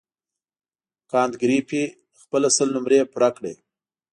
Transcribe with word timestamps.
کانت 1.11 1.33
ګریفي 1.41 1.83
خپله 2.21 2.47
سل 2.57 2.67
نمرې 2.75 2.99
پوره 3.11 3.29
کړې. 3.37 3.53